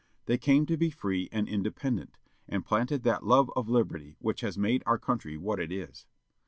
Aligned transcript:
They 0.25 0.39
came 0.39 0.65
to 0.65 0.77
be 0.77 0.89
free 0.89 1.29
and 1.31 1.47
independent, 1.47 2.17
and 2.47 2.65
planted 2.65 3.03
that 3.03 3.23
love 3.23 3.51
of 3.55 3.69
liberty 3.69 4.15
which 4.17 4.41
has 4.41 4.57
made 4.57 4.81
our 4.87 4.97
country 4.97 5.37
what 5.37 5.59
it 5.59 5.71
is. 5.71 6.07